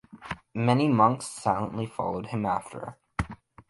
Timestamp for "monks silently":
0.89-1.85